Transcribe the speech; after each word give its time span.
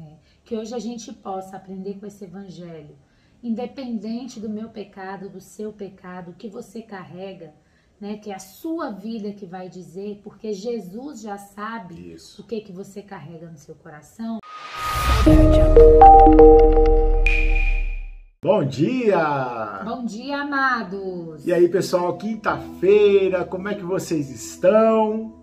É, 0.00 0.16
que 0.44 0.56
hoje 0.56 0.74
a 0.74 0.78
gente 0.78 1.12
possa 1.12 1.56
aprender 1.56 1.98
com 1.98 2.06
esse 2.06 2.24
evangelho, 2.24 2.96
independente 3.42 4.40
do 4.40 4.48
meu 4.48 4.70
pecado, 4.70 5.28
do 5.28 5.40
seu 5.40 5.72
pecado, 5.72 6.34
que 6.38 6.48
você 6.48 6.80
carrega, 6.80 7.52
né, 8.00 8.16
que 8.16 8.30
é 8.30 8.34
a 8.34 8.38
sua 8.38 8.90
vida 8.90 9.32
que 9.32 9.44
vai 9.44 9.68
dizer, 9.68 10.20
porque 10.24 10.54
Jesus 10.54 11.20
já 11.20 11.36
sabe 11.36 12.14
Isso. 12.14 12.40
o 12.40 12.46
que 12.46 12.62
que 12.62 12.72
você 12.72 13.02
carrega 13.02 13.50
no 13.50 13.58
seu 13.58 13.74
coração. 13.74 14.38
Bom 18.42 18.64
dia! 18.64 19.82
Bom 19.84 20.02
dia, 20.06 20.40
amados. 20.40 21.46
E 21.46 21.52
aí, 21.52 21.68
pessoal, 21.68 22.16
quinta-feira, 22.16 23.44
como 23.44 23.68
é 23.68 23.74
que 23.74 23.84
vocês 23.84 24.30
estão? 24.30 25.39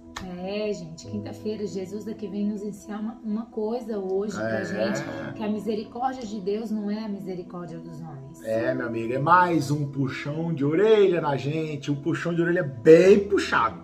É, 0.48 0.72
gente, 0.72 1.06
quinta-feira, 1.08 1.68
Jesus 1.68 2.06
daqui 2.06 2.26
vem 2.26 2.48
nos 2.48 2.64
ensinar 2.64 3.00
uma, 3.00 3.20
uma 3.22 3.46
coisa 3.48 4.00
hoje 4.00 4.34
pra 4.34 4.60
É. 4.62 4.66
gente, 4.66 5.04
que 5.36 5.44
a 5.44 5.50
misericórdia 5.50 6.26
de 6.26 6.40
Deus 6.40 6.72
não 6.72 6.90
é 6.90 7.04
a 7.04 7.10
misericórdia 7.10 7.78
dos 7.80 8.00
homens. 8.00 8.42
É, 8.44 8.74
meu 8.74 8.88
amigo, 8.88 9.12
é 9.14 9.20
mais 9.20 9.70
um 9.72 9.86
puxão 9.92 10.54
de 10.54 10.64
orelha 10.64 11.20
na 11.20 11.36
gente, 11.36 11.92
um 11.92 11.96
puxão 11.96 12.34
de 12.34 12.42
orelha 12.42 12.64
bem 12.64 13.28
puxado. 13.28 13.84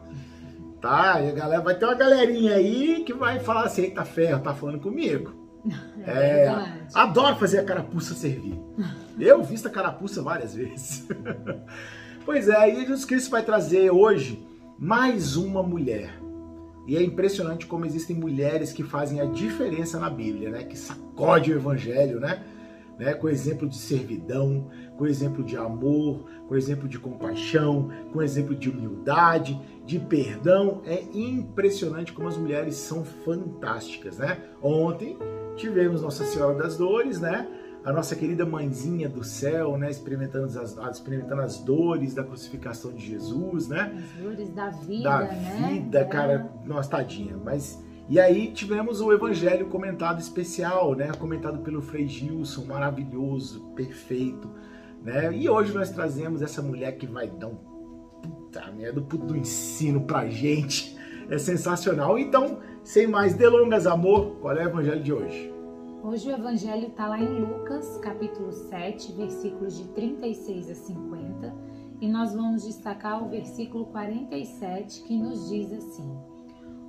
Tá? 0.80 1.22
E 1.22 1.30
a 1.30 1.34
galera 1.34 1.62
vai 1.62 1.76
ter 1.78 1.84
uma 1.84 1.96
galerinha 1.96 2.56
aí 2.56 3.04
que 3.06 3.14
vai 3.14 3.40
falar 3.42 3.66
assim, 3.66 3.82
eita 3.84 4.06
ferro, 4.06 4.42
tá 4.42 4.54
falando 4.54 4.80
comigo. 4.80 5.34
É, 6.06 6.46
verdade. 6.46 6.80
adoro 6.94 7.36
fazer 7.38 7.60
a 7.60 7.64
carapuça 7.64 8.14
servir. 8.14 8.60
Eu 9.18 9.42
visto 9.42 9.68
a 9.68 9.72
carapuça 9.72 10.22
várias 10.22 10.54
vezes. 10.54 11.08
pois 12.26 12.50
é, 12.50 12.70
e 12.70 12.76
Jesus 12.82 13.06
Cristo 13.06 13.32
vai 13.32 13.42
trazer 13.44 13.90
hoje 13.90 14.46
mais 14.78 15.38
uma 15.38 15.64
mulher. 15.64 16.20
E 16.86 16.98
é 16.98 17.04
impressionante 17.04 17.66
como 17.66 17.86
existem 17.86 18.16
mulheres 18.16 18.74
que 18.74 18.84
fazem 18.84 19.22
a 19.22 19.26
diferença 19.26 20.00
na 20.00 20.10
Bíblia, 20.10 20.50
né? 20.50 20.64
Que 20.64 20.78
sacode 20.78 21.52
o 21.52 21.56
evangelho, 21.56 22.20
né? 22.20 22.44
né? 22.98 23.14
Com 23.14 23.30
exemplo 23.30 23.68
de 23.68 23.78
servidão, 23.78 24.70
com 24.98 25.08
exemplo 25.08 25.44
de 25.44 25.56
amor, 25.56 26.26
com 26.48 26.56
exemplo 26.56 26.88
de 26.88 27.00
compaixão, 27.00 27.90
com 28.12 28.22
exemplo 28.22 28.56
de 28.56 28.70
humildade, 28.70 29.60
de 29.86 29.98
perdão. 29.98 30.82
É 30.86 31.04
impressionante 31.14 32.12
como 32.12 32.28
as 32.28 32.38
mulheres 32.38 32.76
são 32.76 33.04
fantásticas, 33.04 34.18
né? 34.18 34.42
Ontem 34.62 35.18
tivemos 35.56 36.02
Nossa 36.02 36.26
Senhora 36.26 36.58
das 36.58 36.78
Dores, 36.78 37.20
né? 37.20 37.48
A 37.86 37.92
nossa 37.92 38.16
querida 38.16 38.46
mãezinha 38.46 39.10
do 39.10 39.24
céu, 39.24 39.78
né? 39.78 39.90
Experimentando 39.92 40.46
as, 40.46 40.78
experimentando 40.92 41.42
as 41.42 41.58
dores 41.60 42.14
da 42.14 42.24
crucificação 42.24 42.94
de 42.94 43.06
Jesus, 43.06 43.68
né? 43.68 43.94
As 43.98 44.24
dores 44.24 44.50
da 44.50 44.70
vida, 44.70 45.04
da 45.10 45.20
né? 45.20 45.68
vida, 45.70 46.00
É. 46.00 46.06
cara, 46.06 46.50
nossa 46.66 46.90
tadinha. 46.90 47.36
Mas 47.44 47.84
e 48.10 48.20
aí 48.20 48.52
tivemos 48.52 49.00
o 49.02 49.12
evangelho 49.14 49.68
comentado 49.68 50.20
especial, 50.20 50.96
né? 50.96 51.12
Comentado 51.20 51.60
pelo 51.60 51.82
Frei 51.82 52.08
Gilson, 52.08 52.66
maravilhoso, 52.66 53.62
perfeito, 53.76 54.50
né? 55.04 55.34
E 55.34 55.50
hoje 55.50 55.74
nós 55.74 55.90
trazemos 55.90 56.42
essa 56.42 56.62
mulher 56.62 56.98
que 56.98 57.08
vai 57.08 57.28
dar 57.28 57.48
um 57.48 57.56
puta 58.22 58.72
merda, 58.72 59.02
puto 59.02 59.26
do 59.26 59.38
ensino 59.38 60.02
pra 60.02 60.28
gente. 60.30 60.98
É 61.30 61.38
sensacional. 61.38 62.20
Então, 62.20 62.60
sem 62.84 63.08
mais 63.08 63.34
delongas, 63.34 63.88
amor, 63.88 64.36
qual 64.42 64.56
é 64.58 64.66
o 64.66 64.70
evangelho 64.70 65.02
de 65.02 65.14
hoje? 65.14 65.53
Hoje 66.06 66.30
o 66.30 66.36
evangelho 66.36 66.90
está 66.90 67.08
lá 67.08 67.18
em 67.18 67.46
Lucas, 67.46 67.98
capítulo 68.00 68.52
7, 68.52 69.14
versículos 69.14 69.78
de 69.78 69.88
36 69.94 70.70
a 70.70 70.76
50, 70.76 71.56
e 72.02 72.10
nós 72.10 72.36
vamos 72.36 72.66
destacar 72.66 73.24
o 73.24 73.30
versículo 73.30 73.86
47, 73.86 75.02
que 75.04 75.18
nos 75.18 75.48
diz 75.48 75.72
assim: 75.72 76.14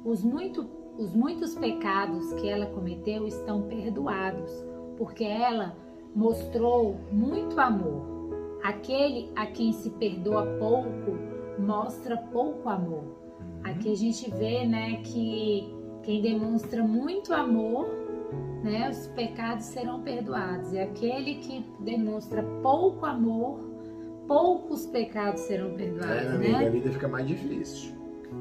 Os, 0.04 0.24
muito, 0.24 0.68
os 0.98 1.14
muitos 1.14 1.54
pecados 1.54 2.32
que 2.32 2.48
ela 2.48 2.66
cometeu 2.66 3.24
estão 3.24 3.62
perdoados, 3.68 4.50
porque 4.96 5.22
ela 5.22 5.76
mostrou 6.12 6.96
muito 7.12 7.60
amor. 7.60 8.02
Aquele 8.64 9.30
a 9.36 9.46
quem 9.46 9.72
se 9.72 9.90
perdoa 9.90 10.44
pouco 10.58 11.16
mostra 11.56 12.16
pouco 12.16 12.68
amor. 12.68 13.04
Aqui 13.62 13.92
a 13.92 13.96
gente 13.96 14.28
vê, 14.32 14.66
né, 14.66 15.02
que 15.02 15.72
quem 16.02 16.20
demonstra 16.20 16.82
muito 16.82 17.32
amor 17.32 18.03
né, 18.64 18.88
os 18.90 19.06
pecados 19.08 19.66
serão 19.66 20.00
perdoados. 20.02 20.72
E 20.72 20.78
aquele 20.80 21.36
que 21.36 21.64
demonstra 21.80 22.42
pouco 22.62 23.04
amor, 23.06 23.60
poucos 24.26 24.86
pecados 24.86 25.42
serão 25.42 25.68
É, 25.68 25.74
perdoados, 25.74 26.22
minha 26.22 26.34
amiga, 26.34 26.56
a 26.56 26.60
né? 26.62 26.70
vida 26.70 26.90
fica 26.90 27.06
mais 27.08 27.26
difícil. 27.26 27.92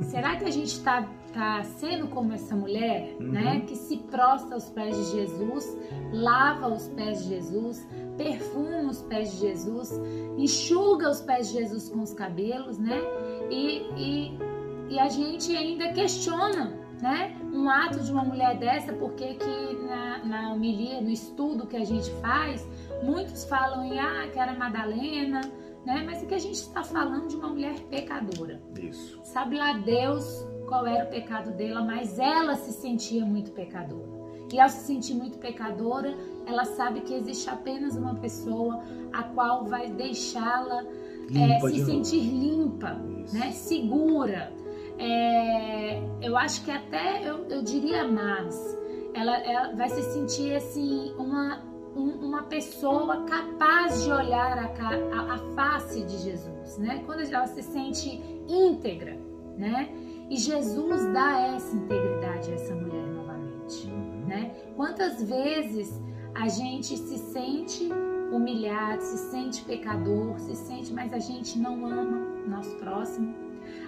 Será 0.02 0.36
que 0.38 0.46
a 0.46 0.50
gente 0.50 0.70
está 0.70 1.08
tá 1.34 1.62
sendo 1.64 2.08
como 2.08 2.34
essa 2.34 2.56
mulher, 2.56 3.16
Uhum. 3.20 3.28
né, 3.32 3.60
que 3.68 3.76
se 3.76 3.98
prostra 3.98 4.56
aos 4.56 4.70
pés 4.70 4.96
de 4.96 5.04
Jesus, 5.18 5.78
lava 6.12 6.68
os 6.70 6.88
pés 6.90 7.24
de 7.24 7.30
Jesus, 7.30 7.88
perfuma 8.18 8.90
os 8.90 9.02
pés 9.04 9.32
de 9.34 9.38
Jesus, 9.40 9.92
enxuga 10.38 11.10
os 11.10 11.22
pés 11.22 11.50
de 11.50 11.60
Jesus 11.60 11.90
com 11.90 12.02
os 12.02 12.14
cabelos, 12.14 12.80
né? 12.80 12.98
E, 13.52 13.84
e, 13.98 14.38
e 14.90 15.00
a 15.00 15.10
gente 15.10 15.56
ainda 15.56 15.90
questiona 15.94 16.84
né? 17.04 17.36
Um 17.52 17.70
ato 17.70 18.00
de 18.00 18.10
uma 18.10 18.24
mulher 18.24 18.58
dessa, 18.58 18.94
porque 18.94 19.34
que 19.34 19.74
na, 19.86 20.24
na 20.24 20.54
homilia, 20.54 21.02
no 21.02 21.10
estudo 21.10 21.68
que 21.68 21.76
a 21.76 21.84
gente 21.84 22.10
faz, 22.22 22.66
muitos 23.04 23.44
falam 23.44 23.84
em 23.84 24.00
ah, 24.00 24.30
que 24.32 24.40
era 24.40 24.54
Madalena, 24.58 25.42
né? 25.86 26.02
Mas 26.06 26.24
aqui 26.24 26.34
a 26.34 26.40
gente 26.40 26.56
está 26.56 26.82
falando 26.82 27.28
de 27.28 27.36
uma 27.36 27.50
mulher 27.50 27.78
pecadora. 27.90 28.62
Isso. 28.80 29.20
Sabe 29.22 29.58
lá 29.58 29.74
Deus 29.74 30.48
qual 30.66 30.88
era 30.88 31.04
o 31.04 31.10
pecado 31.10 31.52
dela, 31.52 31.82
mas 31.82 32.18
ela 32.18 32.56
se 32.56 32.72
sentia 32.72 33.26
muito 33.26 33.52
pecadora. 33.52 34.14
E 34.54 34.58
ao 34.58 34.70
se 34.70 34.86
sentir 34.86 35.16
muito 35.16 35.38
pecadora, 35.40 36.16
ela 36.46 36.64
sabe 36.64 37.02
que 37.02 37.14
existe 37.14 37.50
apenas 37.50 37.98
uma 37.98 38.16
pessoa 38.16 38.82
a 39.12 39.24
qual 39.24 39.66
vai 39.66 39.90
deixá-la 39.90 40.86
é, 41.36 41.60
se 41.60 41.86
sentir 41.86 42.22
limpa, 42.22 43.02
Isso. 43.26 43.36
né? 43.36 43.52
Segura. 43.52 44.62
É, 45.03 46.02
eu 46.22 46.38
acho 46.38 46.64
que 46.64 46.72
até 46.72 47.28
eu, 47.30 47.46
eu 47.50 47.62
diria 47.62 48.08
mais, 48.08 48.56
ela, 49.14 49.38
ela 49.40 49.75
vai 49.75 49.90
se 49.90 50.02
sentir 50.14 50.56
assim 50.56 51.14
uma 51.18 51.62
um- 51.96 52.25
uma 52.25 52.41
pessoa 52.44 53.24
capaz 53.25 54.03
de 54.03 54.12
olhar 54.12 54.58
a, 54.58 54.66
a- 55.16 55.34
a 55.36 55.38
face 55.53 56.02
de 56.03 56.18
Jesus, 56.18 56.80
né? 56.80 57.03
Quando 57.06 57.19
ela 57.19 57.46
se 57.46 57.62
sente 57.62 58.19
íntegra, 58.50 59.16
né? 59.56 59.90
E 60.28 60.36
Jesus 60.38 61.06
dá 61.13 61.40
essa 61.56 61.75
integridade 61.75 62.50
a 62.50 62.56
essa 62.56 62.74
mulher 62.74 63.06
novamente, 63.06 63.86
Uhum. 63.86 64.25
né? 64.25 64.56
Quantas 64.75 65.22
vezes 65.22 66.02
a 66.34 66.47
gente 66.47 66.97
se 66.97 67.18
sente 67.19 67.88
humilhado, 68.31 69.03
se 69.03 69.30
sente 69.30 69.63
pecador, 69.63 70.40
se 70.40 70.56
sente, 70.56 70.92
mas 70.92 71.13
a 71.13 71.19
gente 71.19 71.59
não 71.59 71.86
ama 71.86 72.25
nosso 72.47 72.75
próximo, 72.78 73.36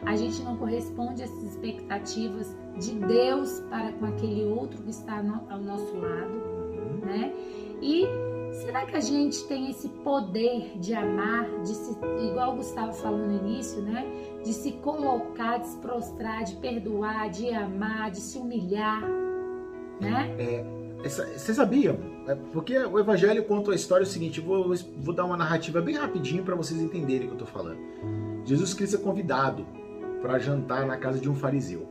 a 0.06 0.16
gente 0.16 0.42
não 0.44 0.56
corresponde 0.58 1.24
às 1.24 1.32
expectativas 1.44 2.56
de 2.80 2.92
Deus 2.96 3.60
para 3.70 3.92
com 3.94 4.06
aquele 4.06 4.46
outro 4.46 4.82
que 4.84 4.90
está 4.90 5.22
no- 5.24 5.42
ao 5.50 5.60
nosso 5.60 5.96
lado, 5.98 6.32
Uhum. 6.34 7.00
né? 7.06 7.34
E 7.82 8.06
será 8.54 8.86
que 8.86 8.96
a 8.96 9.00
gente 9.02 9.46
tem 9.48 9.70
esse 9.70 9.90
poder 9.90 10.78
de 10.80 10.94
amar, 10.94 11.46
de 11.62 11.70
se, 11.76 11.98
igual 12.30 12.54
o 12.54 12.58
Gustavo 12.58 12.94
falou 12.94 13.20
no 13.20 13.36
início, 13.38 13.82
né? 13.82 14.06
De 14.44 14.54
se 14.54 14.72
colocar, 14.74 15.58
de 15.60 15.68
se 15.68 15.78
prostrar, 15.80 16.44
de 16.44 16.56
perdoar, 16.56 17.30
de 17.30 17.50
amar, 17.50 18.12
de 18.12 18.22
se 18.22 18.38
humilhar, 18.38 19.02
né? 20.00 20.36
Essa- 21.04 21.26
Você 21.38 21.54
sabia? 21.54 22.00
É, 22.28 22.34
Porque 22.52 22.76
o 22.78 22.98
Evangelho 22.98 23.44
conta 23.44 23.72
a 23.72 23.76
história 23.76 24.04
é 24.04 24.08
o 24.08 24.10
seguinte, 24.10 24.42
vou, 24.42 24.74
vou 24.98 25.14
dar 25.14 25.26
uma 25.26 25.38
narrativa 25.38 25.80
bem 25.82 25.96
rapidinho 25.96 26.44
para 26.44 26.56
vocês 26.56 26.82
entenderem 26.82 27.28
o 27.28 27.30
que 27.30 27.34
eu 27.36 27.40
tô 27.40 27.46
falando. 27.46 27.78
Jesus 28.46 28.74
Cristo 28.74 28.96
é 28.98 29.00
convidado 29.00 29.66
para 30.22 30.40
jantar 30.40 30.86
na 30.86 30.98
casa 30.98 31.20
de 31.20 31.30
um 31.30 31.36
fariseu. 31.36 31.88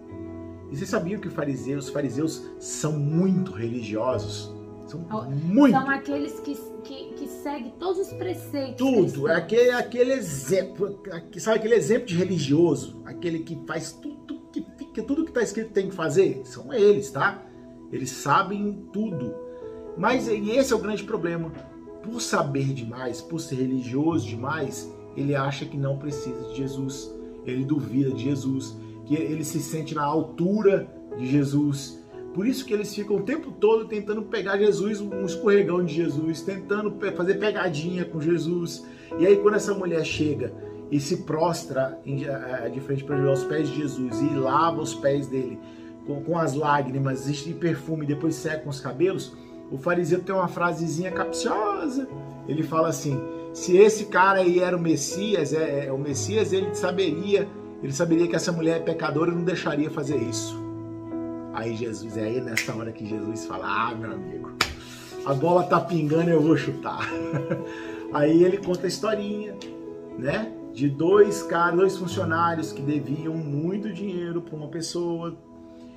E 0.70 0.76
vocês 0.76 0.88
sabiam 0.88 1.20
que 1.20 1.28
os 1.28 1.34
fariseus, 1.34 1.88
fariseus 1.88 2.42
são 2.59 2.92
muito 2.98 3.53
religiosos? 3.53 4.53
São 4.87 5.00
muito. 5.32 5.73
São 5.73 5.90
aqueles 5.90 6.40
que, 6.40 6.55
que, 6.84 7.14
que 7.14 7.28
seguem 7.28 7.73
todos 7.78 8.06
os 8.06 8.12
preceitos. 8.14 8.76
Tudo, 8.76 9.28
é 9.28 9.37
aquele, 9.37 9.70
aquele 9.70 10.12
exemplo, 10.12 11.00
aque- 11.11 11.40
sabe 11.40 11.58
aquele 11.58 11.75
exemplo 11.75 12.06
de 12.06 12.14
religioso, 12.17 13.00
aquele 13.05 13.40
que 13.40 13.58
faz 13.67 13.93
tudo 13.93 14.40
que 14.52 14.64
fica, 14.76 15.02
tudo 15.02 15.25
que 15.25 15.31
está 15.31 15.43
escrito 15.43 15.73
tem 15.73 15.88
que 15.88 15.94
fazer, 15.94 16.43
são 16.44 16.73
eles, 16.73 17.11
tá? 17.11 17.43
Eles 17.90 18.11
sabem 18.11 18.87
tudo. 18.93 19.34
Mas 19.96 20.28
esse 20.28 20.73
é 20.73 20.76
o 20.76 20.81
grande 20.81 21.05
problema. 21.05 21.50
Por 22.02 22.20
saber 22.20 22.67
demais, 22.75 23.20
por 23.23 23.40
ser 23.40 23.56
religioso 23.56 24.26
demais, 24.28 24.93
ele 25.16 25.34
acha 25.34 25.64
que 25.64 25.76
não 25.76 25.99
precisa 25.99 26.49
de 26.49 26.56
Jesus. 26.56 27.14
Ele 27.46 27.64
duvida 27.64 28.11
de 28.11 28.25
Jesus, 28.25 28.76
que 29.05 29.14
ele 29.14 29.44
se 29.44 29.61
sente 29.61 29.94
na 29.94 30.02
altura 30.02 30.88
de 31.19 31.26
Jesus. 31.26 32.02
Por 32.32 32.46
isso 32.46 32.64
que 32.64 32.72
eles 32.72 32.94
ficam 32.94 33.16
o 33.16 33.22
tempo 33.22 33.52
todo 33.52 33.87
tentando 33.87 34.22
pegar 34.22 34.58
Jesus, 34.58 35.00
um 35.00 35.25
escorregão 35.25 35.84
de 35.84 35.94
Jesus, 35.94 36.40
tentando 36.40 36.96
fazer 37.16 37.34
pegadinha 37.34 38.05
com 38.05 38.20
Jesus. 38.20 38.84
E 39.19 39.26
aí 39.26 39.37
quando 39.37 39.55
essa 39.55 39.72
mulher 39.75 40.05
chega 40.05 40.52
e 40.90 40.99
se 40.99 41.19
prostra 41.19 41.99
em, 42.05 42.25
eh, 42.25 42.70
de 42.72 42.81
frente 42.81 43.05
para 43.05 43.22
aos 43.28 43.44
pés 43.44 43.69
de 43.69 43.76
Jesus 43.76 44.20
e 44.20 44.34
lava 44.34 44.81
os 44.81 44.94
pés 44.94 45.28
dele 45.28 45.58
com, 46.06 46.38
as 46.38 46.55
lágrimas 46.55 47.28
e 47.28 47.55
perfume 47.55 48.06
depois 48.06 48.34
seca 48.34 48.58
com 48.58 48.70
os 48.70 48.81
cabelos, 48.81 49.34
o 49.70 49.78
fariseu 49.78 50.20
tem 50.20 50.34
uma 50.34 50.49
frasezinha 50.49 51.11
capciosa. 51.11 52.06
Ele 52.46 52.62
fala 52.62 52.88
assim: 52.88 53.19
se 53.54 53.76
esse 53.76 54.06
cara 54.06 54.40
aí 54.40 54.58
era 54.58 54.76
o 54.76 54.80
Messias, 54.80 55.52
é, 55.52 55.86
é, 55.86 55.92
o 55.92 55.96
Messias, 55.96 56.52
ele 56.52 56.74
saberia, 56.74 57.48
ele 57.80 57.92
saberia 57.92 58.26
que 58.26 58.34
essa 58.34 58.50
mulher 58.50 58.78
é 58.78 58.80
pecadora 58.80 59.30
e 59.30 59.34
não 59.34 59.44
deixaria 59.44 59.88
fazer 59.88 60.16
isso. 60.16 60.60
Aí 61.54 61.76
Jesus, 61.76 62.16
é 62.16 62.24
aí 62.24 62.40
nessa 62.40 62.74
hora 62.74 62.90
que 62.90 63.06
Jesus 63.06 63.46
fala: 63.46 63.64
Ah, 63.64 63.94
meu 63.94 64.10
amigo, 64.10 64.50
a 65.24 65.32
bola 65.32 65.62
tá 65.62 65.78
pingando, 65.78 66.30
eu 66.30 66.42
vou 66.42 66.56
chutar. 66.56 67.08
Aí 68.12 68.42
ele 68.44 68.58
conta 68.58 68.84
a 68.84 68.88
historinha, 68.88 69.56
né? 70.18 70.52
De 70.72 70.88
dois 70.88 71.42
caras, 71.44 71.78
dois 71.78 71.96
funcionários 71.96 72.72
que 72.72 72.82
deviam 72.82 73.34
muito 73.34 73.92
dinheiro 73.92 74.42
para 74.42 74.56
uma 74.56 74.68
pessoa, 74.68 75.36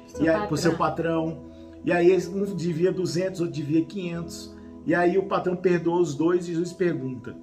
seu 0.07 0.25
e 0.25 0.29
aí, 0.29 0.47
pro 0.47 0.57
seu 0.57 0.75
patrão. 0.75 1.45
E 1.83 1.91
aí 1.91 2.15
um 2.27 2.43
devia 2.55 2.91
200, 2.91 3.41
outro 3.41 3.55
devia 3.55 3.83
500. 3.83 4.55
E 4.85 4.95
aí 4.95 5.17
o 5.17 5.23
patrão 5.23 5.55
perdoa 5.55 5.99
os 5.99 6.15
dois 6.15 6.45
e 6.45 6.53
Jesus 6.53 6.73
pergunta: 6.73 7.35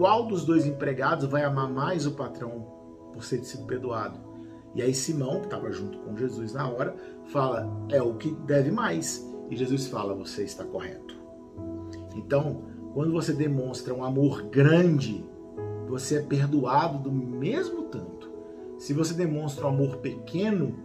qual 0.00 0.24
dos 0.24 0.46
dois 0.46 0.64
empregados 0.64 1.26
vai 1.26 1.44
amar 1.44 1.68
mais 1.68 2.06
o 2.06 2.12
patrão 2.12 2.66
por 3.12 3.22
ter 3.22 3.44
sido 3.44 3.66
perdoado? 3.66 4.18
E 4.74 4.80
aí 4.80 4.94
Simão, 4.94 5.40
que 5.40 5.44
estava 5.44 5.70
junto 5.70 5.98
com 5.98 6.16
Jesus 6.16 6.54
na 6.54 6.66
hora, 6.70 6.96
fala: 7.26 7.70
é 7.90 8.00
o 8.00 8.14
que 8.14 8.30
deve 8.46 8.70
mais. 8.70 9.22
E 9.50 9.56
Jesus 9.56 9.88
fala: 9.88 10.14
você 10.14 10.42
está 10.42 10.64
correto. 10.64 11.14
Então, 12.16 12.62
quando 12.94 13.12
você 13.12 13.34
demonstra 13.34 13.92
um 13.92 14.02
amor 14.02 14.44
grande, 14.44 15.22
você 15.86 16.16
é 16.16 16.22
perdoado 16.22 17.00
do 17.00 17.12
mesmo 17.12 17.82
tanto. 17.82 18.30
Se 18.78 18.94
você 18.94 19.12
demonstra 19.12 19.66
um 19.66 19.68
amor 19.68 19.98
pequeno, 19.98 20.76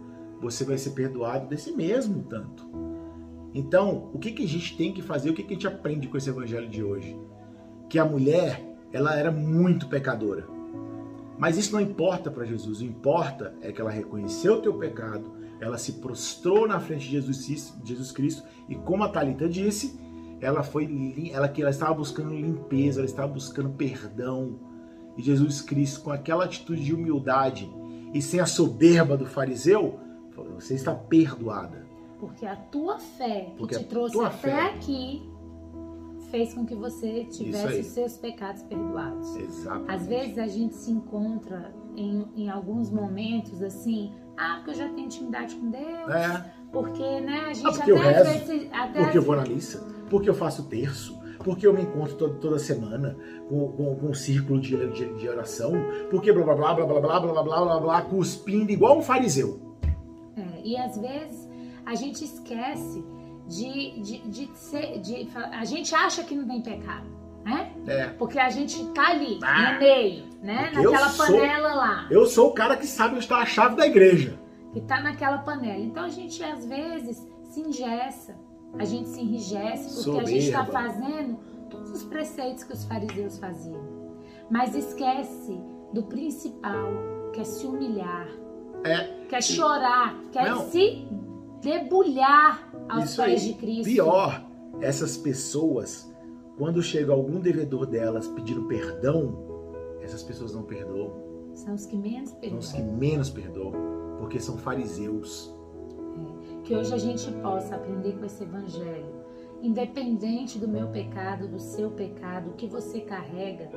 você 0.42 0.62
vai 0.62 0.76
ser 0.76 0.90
perdoado 0.90 1.48
desse 1.48 1.72
mesmo 1.72 2.22
tanto. 2.24 2.68
Então, 3.54 4.10
o 4.12 4.18
que, 4.18 4.32
que 4.32 4.44
a 4.44 4.48
gente 4.48 4.76
tem 4.76 4.92
que 4.92 5.00
fazer? 5.00 5.30
O 5.30 5.32
que, 5.32 5.42
que 5.42 5.54
a 5.54 5.56
gente 5.56 5.66
aprende 5.66 6.06
com 6.06 6.18
esse 6.18 6.28
evangelho 6.28 6.68
de 6.68 6.84
hoje? 6.84 7.18
Que 7.88 7.98
a 7.98 8.04
mulher, 8.04 8.75
ela 8.96 9.14
era 9.14 9.30
muito 9.30 9.88
pecadora. 9.88 10.46
Mas 11.38 11.58
isso 11.58 11.72
não 11.72 11.80
importa 11.80 12.30
para 12.30 12.46
Jesus. 12.46 12.78
O 12.78 12.80
que 12.80 12.86
importa 12.86 13.54
é 13.60 13.70
que 13.70 13.80
ela 13.80 13.90
reconheceu 13.90 14.54
o 14.54 14.62
teu 14.62 14.74
pecado, 14.74 15.30
ela 15.60 15.76
se 15.76 15.92
prostrou 15.94 16.66
na 16.66 16.80
frente 16.80 17.04
de 17.04 17.10
Jesus, 17.12 17.74
Jesus 17.84 18.10
Cristo 18.10 18.42
e 18.68 18.74
como 18.74 19.04
a 19.04 19.08
Talita 19.08 19.48
disse, 19.48 19.98
ela 20.40 20.62
foi 20.62 20.88
ela 21.32 21.48
que 21.48 21.60
ela 21.60 21.70
estava 21.70 21.94
buscando 21.94 22.34
limpeza, 22.34 23.00
ela 23.00 23.06
estava 23.06 23.28
buscando 23.28 23.70
perdão. 23.70 24.58
E 25.16 25.22
Jesus 25.22 25.60
Cristo 25.60 26.02
com 26.02 26.10
aquela 26.10 26.44
atitude 26.44 26.82
de 26.82 26.94
humildade 26.94 27.70
e 28.14 28.22
sem 28.22 28.40
a 28.40 28.46
soberba 28.46 29.16
do 29.16 29.26
fariseu, 29.26 29.98
falou, 30.30 30.54
você 30.54 30.74
está 30.74 30.94
perdoada. 30.94 31.86
Porque 32.18 32.46
a 32.46 32.56
tua 32.56 32.98
fé 32.98 33.50
que 33.50 33.58
Porque 33.58 33.78
te 33.78 33.84
trouxe 33.84 34.18
até 34.20 34.36
fé... 34.36 34.62
aqui 34.62 35.35
fez 36.30 36.54
com 36.54 36.64
que 36.64 36.74
você 36.74 37.24
tivesse 37.24 37.80
os 37.80 37.86
seus 37.86 38.16
pecados 38.16 38.62
perdoados. 38.62 39.36
Exatamente. 39.36 39.90
Às 39.90 40.06
vezes 40.06 40.38
a 40.38 40.46
gente 40.46 40.74
se 40.74 40.90
encontra 40.90 41.74
em, 41.96 42.26
em 42.36 42.48
alguns 42.48 42.90
momentos 42.90 43.62
assim, 43.62 44.12
ah, 44.36 44.56
porque 44.56 44.70
eu 44.70 44.74
já 44.74 44.88
tenho 44.88 45.06
intimidade 45.06 45.54
com 45.54 45.70
Deus. 45.70 46.10
É. 46.10 46.52
Porque, 46.72 47.20
né, 47.20 47.46
a 47.48 47.52
gente 47.54 47.66
ah, 47.66 47.72
porque 47.72 47.92
até, 47.92 48.22
rezo, 48.22 48.48
vezes, 48.48 48.68
até 48.72 49.02
Porque 49.02 49.18
eu 49.18 49.22
vou 49.22 49.36
na 49.36 49.44
missa, 49.44 49.86
porque 50.10 50.28
eu 50.28 50.34
faço 50.34 50.64
terço, 50.64 51.18
porque 51.42 51.66
eu 51.66 51.72
me 51.72 51.82
encontro 51.82 52.16
toda, 52.16 52.34
toda 52.34 52.58
semana 52.58 53.16
com, 53.48 53.72
com, 53.72 53.96
com 53.96 54.06
um 54.08 54.14
círculo 54.14 54.60
de, 54.60 54.76
de, 54.92 55.14
de, 55.14 55.28
oração, 55.28 55.72
porque 56.10 56.32
blá 56.32 56.44
blá 56.44 56.54
blá 56.54 56.74
blá 56.74 56.84
blá 56.86 57.00
blá 57.00 57.20
blá 57.20 57.32
blá 57.32 57.42
blá 57.42 57.64
blá 57.64 57.80
blá 57.80 58.02
cuspindo 58.02 58.70
igual 58.70 58.98
um 58.98 59.02
fariseu. 59.02 59.60
É, 60.36 60.66
e 60.66 60.76
às 60.76 60.98
vezes 60.98 61.48
a 61.86 61.94
gente 61.94 62.24
esquece 62.24 63.04
de, 63.46 64.00
de, 64.00 64.18
de 64.28 64.56
ser. 64.56 64.98
De, 65.00 65.28
a 65.34 65.64
gente 65.64 65.94
acha 65.94 66.22
que 66.22 66.34
não 66.34 66.46
tem 66.46 66.60
pecado. 66.60 67.16
Né? 67.44 67.72
É. 67.86 68.06
Porque 68.08 68.40
a 68.40 68.50
gente 68.50 68.84
tá 68.88 69.10
ali, 69.10 69.38
ah, 69.40 69.74
no 69.74 69.78
meio, 69.78 70.24
né? 70.42 70.72
Naquela 70.74 71.10
panela 71.10 71.68
sou, 71.68 71.78
lá. 71.78 72.06
Eu 72.10 72.26
sou 72.26 72.48
o 72.50 72.52
cara 72.52 72.76
que 72.76 72.86
sabe 72.86 73.14
onde 73.14 73.24
está 73.24 73.38
a 73.38 73.46
chave 73.46 73.76
da 73.76 73.86
igreja. 73.86 74.36
Que 74.72 74.80
tá 74.80 75.00
naquela 75.00 75.38
panela. 75.38 75.78
Então 75.78 76.02
a 76.02 76.08
gente 76.08 76.42
às 76.42 76.66
vezes 76.66 77.24
se 77.44 77.60
ingessa, 77.60 78.36
a 78.76 78.84
gente 78.84 79.08
se 79.10 79.20
enrijece 79.20 79.84
porque 79.84 80.02
Soberba. 80.02 80.22
a 80.22 80.30
gente 80.30 80.44
está 80.44 80.64
fazendo 80.64 81.38
todos 81.70 81.90
os 81.92 82.04
preceitos 82.04 82.64
que 82.64 82.72
os 82.72 82.84
fariseus 82.84 83.38
faziam. 83.38 83.80
Mas 84.50 84.74
esquece 84.74 85.56
do 85.92 86.02
principal, 86.02 86.92
que 87.32 87.40
é 87.40 87.44
se 87.44 87.64
humilhar, 87.64 88.28
é. 88.84 89.24
que 89.28 89.36
é 89.36 89.40
chorar, 89.40 90.16
que 90.32 90.38
é 90.38 90.56
se 90.64 91.06
debulhar 91.62 92.68
aos 92.88 93.04
Isso 93.04 93.22
pés 93.22 93.42
aí. 93.42 93.48
de 93.48 93.54
Cristo. 93.54 93.84
Pior, 93.84 94.46
essas 94.80 95.16
pessoas, 95.16 96.12
quando 96.56 96.82
chega 96.82 97.12
algum 97.12 97.40
devedor 97.40 97.86
delas 97.86 98.28
pedindo 98.28 98.64
perdão, 98.64 99.46
essas 100.00 100.22
pessoas 100.22 100.54
não 100.54 100.62
perdoam. 100.62 101.12
São 101.54 101.74
os 101.74 101.86
que 101.86 101.96
menos 101.96 102.32
perdoam. 102.32 102.62
São 102.62 102.80
os 102.80 102.86
que 102.86 102.92
menos 102.92 103.30
perdoam, 103.30 103.72
porque 104.18 104.38
são 104.38 104.56
fariseus. 104.58 105.54
É. 106.16 106.62
Que 106.62 106.74
hoje 106.74 106.94
a 106.94 106.98
gente 106.98 107.30
possa 107.42 107.76
aprender 107.76 108.12
com 108.18 108.24
esse 108.24 108.42
evangelho, 108.42 109.14
independente 109.62 110.58
do 110.58 110.68
meu 110.68 110.88
pecado, 110.88 111.48
do 111.48 111.58
seu 111.58 111.90
pecado, 111.90 112.50
o 112.50 112.52
que 112.54 112.66
você 112.66 113.00
carrega, 113.00 113.70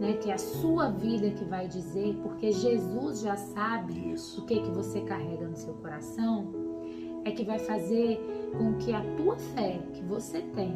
né, 0.00 0.14
que 0.14 0.30
é 0.30 0.34
a 0.34 0.38
sua 0.38 0.90
vida 0.90 1.30
que 1.30 1.44
vai 1.44 1.68
dizer, 1.68 2.14
porque 2.22 2.52
Jesus 2.52 3.20
já 3.20 3.36
sabe 3.36 4.12
Isso. 4.12 4.42
o 4.42 4.46
que 4.46 4.60
que 4.60 4.70
você 4.70 5.00
carrega 5.02 5.46
no 5.46 5.56
seu 5.56 5.74
coração 5.74 6.65
é 7.26 7.32
que 7.32 7.44
vai 7.44 7.58
fazer 7.58 8.20
com 8.56 8.74
que 8.74 8.92
a 8.92 9.02
tua 9.16 9.36
fé 9.36 9.80
que 9.92 10.02
você 10.02 10.42
tem, 10.54 10.72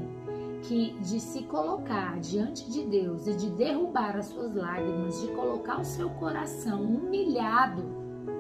que 0.62 0.98
de 0.98 1.20
se 1.20 1.44
colocar 1.44 2.18
diante 2.18 2.68
de 2.68 2.84
Deus 2.86 3.26
e 3.28 3.36
de 3.36 3.50
derrubar 3.50 4.16
as 4.16 4.26
suas 4.26 4.54
lágrimas, 4.54 5.20
de 5.22 5.28
colocar 5.28 5.80
o 5.80 5.84
seu 5.84 6.10
coração 6.10 6.82
humilhado 6.82 7.84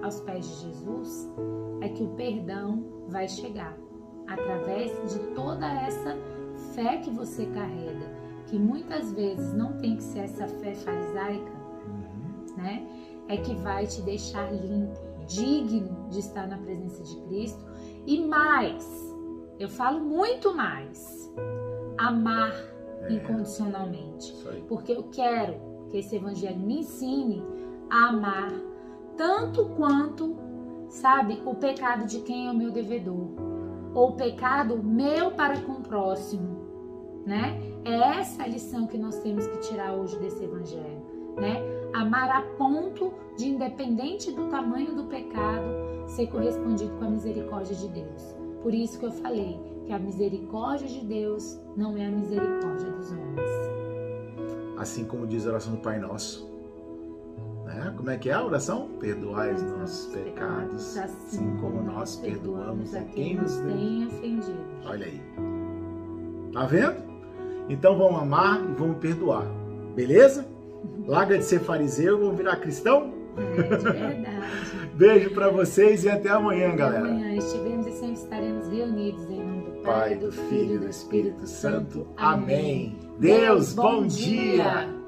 aos 0.02 0.20
pés 0.20 0.44
de 0.44 0.66
Jesus, 0.66 1.30
é 1.80 1.88
que 1.88 2.02
o 2.02 2.08
perdão 2.08 2.84
vai 3.08 3.28
chegar 3.28 3.78
através 4.26 4.90
de 5.12 5.20
toda 5.34 5.66
essa 5.66 6.16
fé 6.74 6.96
que 6.96 7.10
você 7.10 7.46
carrega, 7.46 8.10
que 8.46 8.58
muitas 8.58 9.12
vezes 9.12 9.54
não 9.54 9.74
tem 9.78 9.96
que 9.96 10.02
ser 10.02 10.20
essa 10.20 10.48
fé 10.48 10.74
farisaica, 10.74 11.52
uhum. 11.86 12.56
né? 12.56 12.86
É 13.28 13.36
que 13.36 13.54
vai 13.54 13.86
te 13.86 14.02
deixar 14.02 14.52
limpo, 14.52 14.98
digno 15.26 16.08
de 16.10 16.18
estar 16.18 16.48
na 16.48 16.58
presença 16.58 17.02
de 17.02 17.16
Cristo 17.22 17.64
e 18.06 18.20
mais, 18.24 18.86
eu 19.58 19.68
falo 19.68 20.00
muito 20.00 20.54
mais, 20.54 21.32
amar 21.98 22.52
é, 23.02 23.12
incondicionalmente. 23.12 24.34
Porque 24.68 24.92
eu 24.92 25.04
quero 25.04 25.86
que 25.90 25.98
esse 25.98 26.16
evangelho 26.16 26.58
me 26.58 26.80
ensine 26.80 27.44
a 27.90 28.08
amar 28.08 28.52
tanto 29.16 29.66
quanto, 29.76 30.36
sabe, 30.88 31.42
o 31.44 31.54
pecado 31.54 32.06
de 32.06 32.20
quem 32.20 32.48
é 32.48 32.50
o 32.50 32.56
meu 32.56 32.70
devedor, 32.70 33.28
ou 33.94 34.10
o 34.10 34.16
pecado 34.16 34.82
meu 34.82 35.32
para 35.32 35.60
com 35.60 35.72
o 35.72 35.82
próximo, 35.82 36.60
né? 37.26 37.60
É 37.84 38.18
essa 38.18 38.44
a 38.44 38.46
lição 38.46 38.86
que 38.86 38.96
nós 38.96 39.18
temos 39.18 39.46
que 39.46 39.58
tirar 39.58 39.92
hoje 39.92 40.18
desse 40.18 40.42
evangelho, 40.42 41.02
né? 41.36 41.60
Amar 41.92 42.30
a 42.30 42.42
ponto 42.56 43.12
de, 43.36 43.48
independente 43.48 44.32
do 44.32 44.48
tamanho 44.48 44.94
do 44.94 45.04
pecado, 45.04 45.66
ser 46.06 46.26
correspondido 46.28 46.90
com 46.98 47.04
a 47.04 47.10
misericórdia 47.10 47.74
de 47.74 47.88
Deus. 47.88 48.34
Por 48.62 48.74
isso 48.74 48.98
que 48.98 49.06
eu 49.06 49.12
falei 49.12 49.58
que 49.86 49.92
a 49.92 49.98
misericórdia 49.98 50.86
de 50.86 51.04
Deus 51.04 51.58
não 51.76 51.96
é 51.96 52.06
a 52.06 52.10
misericórdia 52.10 52.90
dos 52.90 53.10
homens. 53.10 53.50
Assim 54.78 55.04
como 55.04 55.26
diz 55.26 55.46
a 55.46 55.50
oração 55.50 55.74
do 55.74 55.80
Pai 55.80 55.98
Nosso. 55.98 56.50
Né? 57.64 57.94
Como 57.96 58.10
é 58.10 58.16
que 58.16 58.30
é 58.30 58.32
a 58.32 58.44
oração? 58.44 58.88
Perdoai 58.98 59.54
os 59.54 59.62
nossos 59.62 60.12
pecados, 60.12 60.96
assim 60.96 61.56
como 61.60 61.82
nós 61.82 62.16
perdoamos 62.16 62.94
a 62.94 63.02
quem 63.02 63.36
nos 63.36 63.56
tem 63.56 64.06
ofendido. 64.06 64.58
Olha 64.84 65.06
aí. 65.06 65.20
Tá 66.52 66.66
vendo? 66.66 67.10
Então 67.68 67.96
vamos 67.96 68.20
amar 68.20 68.60
e 68.62 68.74
vamos 68.74 68.98
perdoar. 68.98 69.46
Beleza? 69.94 70.46
Larga 71.06 71.38
de 71.38 71.44
ser 71.44 71.60
fariseu, 71.60 72.18
vamos 72.18 72.36
virar 72.36 72.56
cristão? 72.56 73.19
É, 73.36 73.76
de 73.76 73.84
verdade. 73.84 74.90
Beijo 74.94 75.30
para 75.30 75.48
vocês 75.48 76.04
e 76.04 76.10
até 76.10 76.28
amanhã, 76.28 76.68
até 76.68 76.76
galera. 76.76 77.08
Amanhã 77.08 77.36
estivemos 77.36 77.86
e 77.86 77.92
sempre 77.92 78.14
estaremos 78.14 78.68
reunidos 78.68 79.30
em 79.30 79.38
nome 79.38 79.62
do 79.62 79.82
Pai, 79.82 80.14
do 80.16 80.30
Filho 80.30 80.74
e 80.74 80.78
do 80.78 80.88
Espírito 80.88 81.46
Santo. 81.46 82.06
Amém. 82.16 82.98
Deus, 83.18 83.72
bom 83.72 84.06
dia. 84.06 84.99